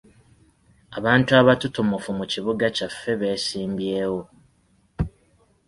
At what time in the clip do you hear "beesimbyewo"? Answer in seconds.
3.19-4.21